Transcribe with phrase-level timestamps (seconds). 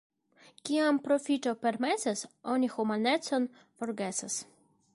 [0.69, 2.23] Kiam profito permesas,
[2.55, 3.47] oni humanecon
[3.83, 4.39] forgesas.